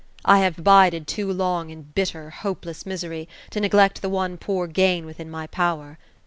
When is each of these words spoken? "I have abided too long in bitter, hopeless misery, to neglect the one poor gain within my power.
"I 0.25 0.39
have 0.39 0.57
abided 0.57 1.05
too 1.05 1.31
long 1.31 1.69
in 1.69 1.83
bitter, 1.83 2.31
hopeless 2.31 2.87
misery, 2.87 3.29
to 3.51 3.59
neglect 3.59 4.01
the 4.01 4.09
one 4.09 4.35
poor 4.35 4.65
gain 4.65 5.05
within 5.05 5.29
my 5.29 5.45
power. 5.45 5.99